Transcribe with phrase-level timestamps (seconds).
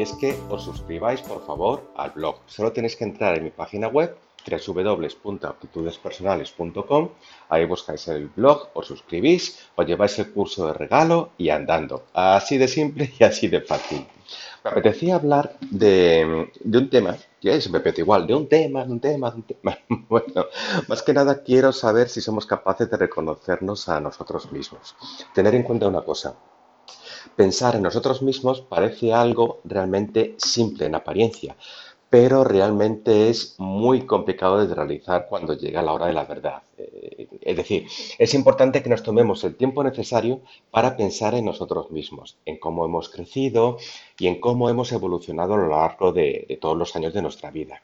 [0.00, 2.36] es que os suscribáis por favor al blog.
[2.46, 4.16] Solo tenéis que entrar en mi página web
[4.48, 7.08] www.aptitudespersonales.com.
[7.48, 12.04] Ahí buscáis el blog, os suscribís, os lleváis el curso de regalo y andando.
[12.14, 14.06] Así de simple y así de fácil.
[14.64, 18.92] Me apetecía hablar de, un tema, que es, me apetece igual, de un tema, de
[18.92, 19.78] un tema, de un tema.
[20.08, 20.46] Bueno,
[20.88, 24.94] más que nada quiero saber si somos capaces de reconocernos a nosotros mismos.
[25.34, 26.36] Tener en cuenta una cosa.
[27.34, 31.56] Pensar en nosotros mismos parece algo realmente simple en apariencia,
[32.08, 36.62] pero realmente es muy complicado de realizar cuando llega la hora de la verdad.
[36.78, 37.86] Eh, es decir,
[38.18, 42.84] es importante que nos tomemos el tiempo necesario para pensar en nosotros mismos, en cómo
[42.84, 43.78] hemos crecido
[44.18, 47.82] y en cómo hemos evolucionado a lo largo de todos los años de nuestra vida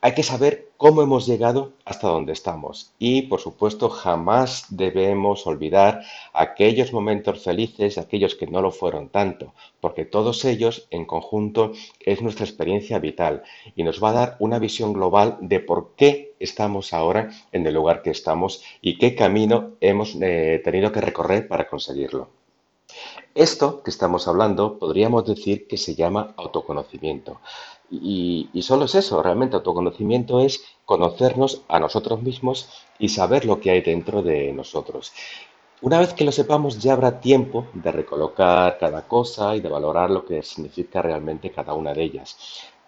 [0.00, 6.02] hay que saber cómo hemos llegado hasta donde estamos y, por supuesto, jamás debemos olvidar
[6.32, 12.22] aquellos momentos felices, aquellos que no lo fueron tanto, porque todos ellos en conjunto es
[12.22, 13.42] nuestra experiencia vital
[13.74, 17.74] y nos va a dar una visión global de por qué estamos ahora en el
[17.74, 22.28] lugar que estamos y qué camino hemos eh, tenido que recorrer para conseguirlo.
[23.34, 27.40] Esto que estamos hablando podríamos decir que se llama autoconocimiento.
[27.90, 32.68] Y, solo es eso, realmente autoconocimiento es conocernos a nosotros mismos
[32.98, 35.12] y saber lo que hay dentro de nosotros.
[35.80, 40.10] Una vez que lo sepamos, ya habrá tiempo de recolocar cada cosa y de valorar
[40.10, 42.36] lo que significa realmente cada una de ellas.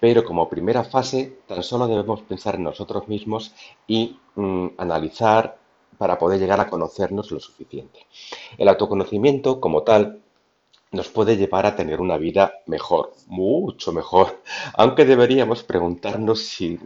[0.01, 3.55] Pero como primera fase, tan solo debemos pensar en nosotros mismos
[3.87, 5.60] y mm, analizar
[6.01, 8.07] para poder llegar a conocernos lo suficiente.
[8.57, 10.23] El autoconocimiento, como tal,
[10.93, 14.41] nos puede llevar a tener una vida mejor, mucho mejor,
[14.79, 16.79] aunque deberíamos preguntarnos si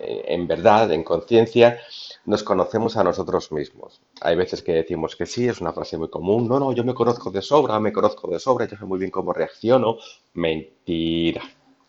[0.00, 1.80] eh, en verdad, en conciencia,
[2.26, 4.02] nos conocemos a nosotros mismos.
[4.20, 6.92] Hay veces que decimos que sí, es una frase muy común, no, no, yo me
[6.92, 9.96] conozco de sobra, me conozco de sobra, yo sé muy bien cómo reacciono.
[10.34, 11.42] Mentira,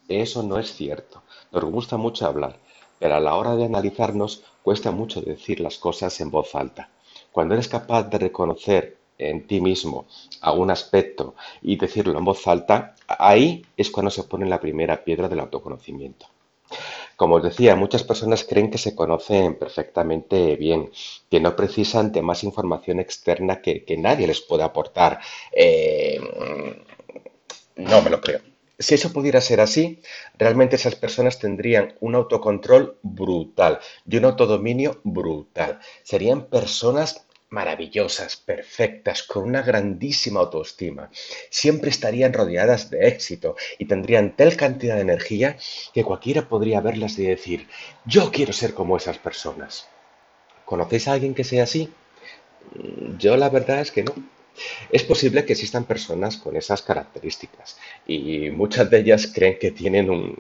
[0.07, 1.23] eso no es cierto.
[1.51, 2.57] Nos gusta mucho hablar,
[2.99, 6.89] pero a la hora de analizarnos cuesta mucho decir las cosas en voz alta.
[7.31, 10.05] Cuando eres capaz de reconocer en ti mismo
[10.41, 15.03] a un aspecto y decirlo en voz alta, ahí es cuando se pone la primera
[15.03, 16.27] piedra del autoconocimiento.
[17.15, 20.91] Como os decía, muchas personas creen que se conocen perfectamente bien,
[21.29, 25.19] que no precisan de más información externa que, nadie les puede aportar.
[25.51, 26.19] Eh,
[27.75, 28.48] no me lo creo.
[28.79, 30.01] Si eso pudiera ser así,
[30.37, 33.79] realmente esas personas tendrían un autocontrol brutal
[34.09, 35.79] y un autodominio brutal.
[36.03, 41.09] Serían personas maravillosas, perfectas, con una grandísima autoestima.
[41.49, 45.57] Siempre estarían rodeadas de éxito y tendrían tal cantidad de energía
[45.93, 47.67] que cualquiera podría verlas y decir,
[48.05, 49.89] yo quiero ser como esas personas.
[50.63, 51.89] ¿Conocéis a alguien que sea así?
[52.75, 54.13] Mm, yo la verdad es que no.
[54.91, 57.77] Es posible que existan personas con esas características
[58.07, 60.35] y muchas de ellas creen que tienen un,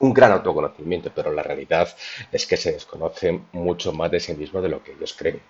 [0.00, 1.88] gran autoconocimiento, pero la realidad
[2.32, 5.40] es que se desconocen mucho más de sí mismos de lo que ellos creen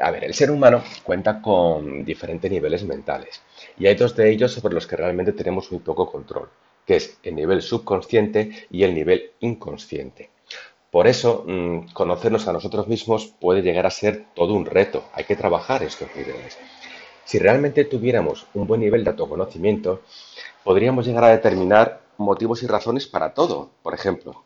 [0.00, 3.42] a ver, el ser humano cuenta con diferentes niveles mentales
[3.78, 6.48] y hay dos de ellos sobre los que realmente tenemos muy poco control,
[6.86, 10.30] que es el nivel subconsciente y el nivel inconsciente.
[10.90, 15.04] Por eso, mm, conocernos a nosotros mismos puede llegar a ser todo un reto.
[15.12, 16.56] Hay que trabajar estos niveles.
[17.28, 20.00] Si realmente tuviéramos un buen nivel de autoconocimiento,
[20.64, 23.68] podríamos llegar a determinar motivos y razones para todo.
[23.82, 24.44] Por ejemplo,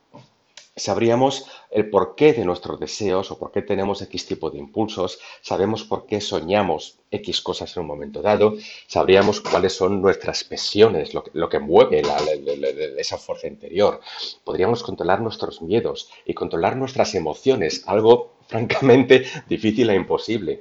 [0.74, 5.84] Sabríamos el porqué de nuestros deseos o por qué tenemos X tipo de impulsos, sabemos
[5.84, 8.54] por qué soñamos X cosas en un momento dado,
[8.86, 12.02] sabríamos cuáles son nuestras pasiones, lo, que mueve
[12.96, 14.00] esa fuerza interior.
[14.44, 20.60] Podríamos controlar nuestros miedos y controlar nuestras emociones, algo francamente difícil e imposible.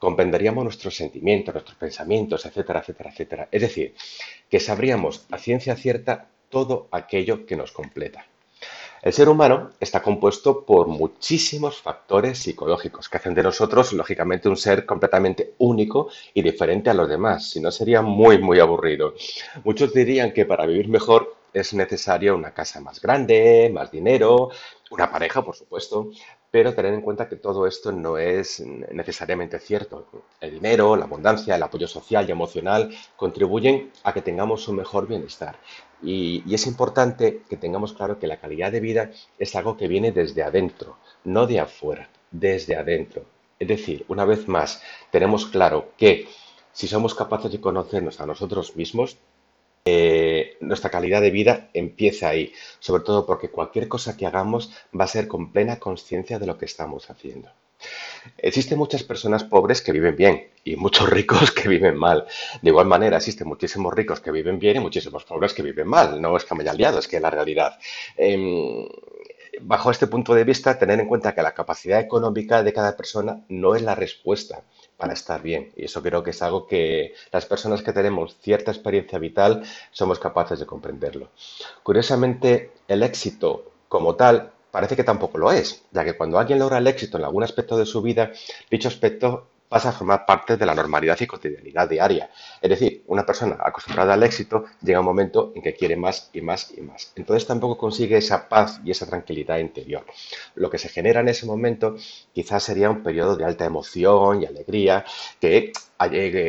[0.00, 3.48] Comprenderíamos nuestros sentimientos, nuestros pensamientos, etcétera, etcétera, etcétera.
[3.52, 3.94] Es decir,
[4.48, 8.26] que sabríamos a ciencia cierta todo aquello que nos completa.
[9.02, 14.56] El ser humano está compuesto por muchísimos factores psicológicos que hacen de nosotros, lógicamente, un
[14.56, 17.50] ser completamente único y diferente a los demás.
[17.50, 19.14] Si no, sería muy, muy aburrido.
[19.64, 24.50] Muchos dirían que para vivir mejor es necesaria una casa más grande, más dinero,
[24.90, 26.10] una pareja, por supuesto,
[26.50, 28.60] pero tener en cuenta que todo esto no es
[28.92, 30.06] necesariamente cierto.
[30.40, 35.06] El dinero, la abundancia, el apoyo social y emocional contribuyen a que tengamos un mejor
[35.06, 35.56] bienestar.
[36.02, 40.12] Y, es importante que tengamos claro que la calidad de vida es algo que viene
[40.12, 43.24] desde adentro, no de afuera, desde adentro.
[43.58, 46.26] Es decir, una vez más, tenemos claro que
[46.72, 49.18] si somos capaces de conocernos a nosotros mismos,
[49.84, 55.04] eh, nuestra calidad de vida empieza ahí, sobre todo porque cualquier cosa que hagamos va
[55.04, 57.50] a ser con plena conciencia de lo que estamos haciendo.
[58.36, 62.26] Existen muchas personas pobres que viven bien y muchos ricos que viven mal.
[62.60, 66.20] De igual manera, existen muchísimos ricos que viven bien y muchísimos pobres que viven mal.
[66.20, 67.78] No es que me haya liado, es que es la realidad.
[68.16, 68.86] Em,
[69.62, 73.44] bajo este punto de vista, tener en cuenta que la capacidad económica de cada persona
[73.48, 74.62] no es la respuesta
[75.00, 75.72] para estar bien.
[75.76, 80.20] Y eso creo que es algo que las personas que tenemos cierta experiencia vital somos
[80.20, 81.30] capaces de comprenderlo.
[81.82, 86.78] Curiosamente, el éxito como tal parece que tampoco lo es, ya que cuando alguien logra
[86.78, 88.30] el éxito en algún aspecto de su vida,
[88.70, 92.28] dicho aspecto pasa a formar parte de la normalidad y cotidianidad diaria.
[92.60, 96.40] Es decir, una persona acostumbrada al éxito llega un momento en que quiere más y
[96.40, 97.12] más y más.
[97.14, 100.04] Entonces tampoco consigue esa paz y esa tranquilidad interior.
[100.56, 101.96] Lo que se genera en ese momento
[102.34, 105.04] quizás sería un periodo de alta emoción y alegría
[105.40, 105.72] que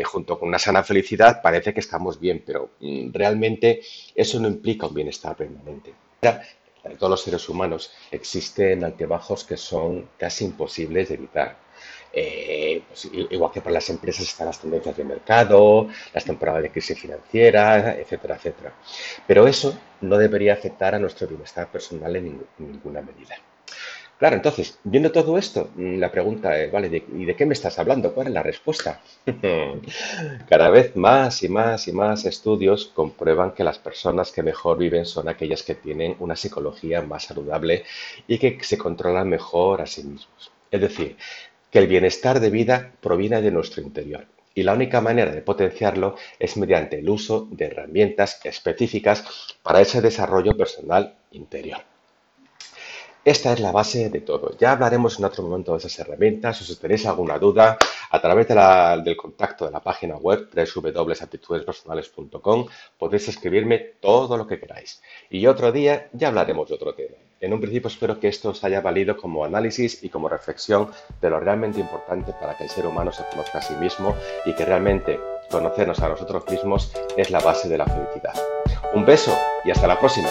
[0.03, 3.81] junto con una sana felicidad parece que estamos bien, pero mm, realmente
[4.15, 5.93] eso no implica un bienestar permanente
[6.83, 11.57] en todos los seres humanos existen altibajos que son casi imposibles de evitar.
[12.13, 16.71] Eh, pues, igual que para las empresas están las tendencias de mercado, las temporadas de
[16.71, 18.73] crisis financiera, etcétera, etcétera.
[19.25, 23.35] Pero eso no debería afectar a nuestro bienestar personal en ninguna medida.
[24.21, 27.79] Claro, entonces, viendo todo esto, mm, la pregunta es, vale, ¿y de qué me estás
[27.79, 28.13] hablando?
[28.13, 29.01] ¿Cuál es la respuesta?
[30.47, 35.05] Cada vez más y más y más estudios comprueban que las personas que mejor viven
[35.07, 37.83] son aquellas que tienen una psicología más saludable
[38.27, 40.51] y que se controlan mejor a sí mismos.
[40.69, 41.17] Es decir,
[41.71, 46.15] que el bienestar de vida proviene de nuestro interior y la única manera de potenciarlo
[46.37, 49.23] es mediante el uso de herramientas específicas
[49.63, 51.79] para ese desarrollo personal interior.
[53.23, 54.57] Esta es la base de todo.
[54.57, 57.77] Ya hablaremos en otro momento de esas herramientas o si tenéis alguna duda
[58.09, 62.65] a través del contacto de la página web www.aptitudespersonales.com
[62.97, 65.03] podéis escribirme todo lo que queráis.
[65.29, 67.15] Y otro día ya hablaremos de otro tema.
[67.41, 71.29] En un principio espero que esto os haya valido como análisis y como reflexión de
[71.31, 74.15] lo realmente importante para que el ser humano se conozca a sí mismo
[74.45, 78.35] y que realmente conocernos a nosotros mismos es la base de la felicidad.
[78.93, 79.35] Un beso
[79.65, 80.29] y hasta la próxima.